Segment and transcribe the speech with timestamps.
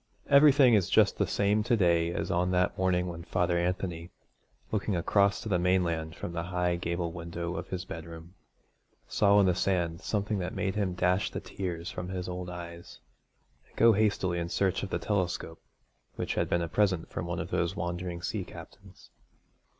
[0.31, 4.09] Everything is just the same to day as on that morning when Father Anthony,
[4.71, 8.33] looking across to the mainland from the high gable window of his bedroom,
[9.07, 12.97] saw on the sands something that made him dash the tears from his old eyes,
[13.67, 15.61] and go hastily in search of the telescope
[16.15, 19.11] which had been a present from one of those wandering sea captains.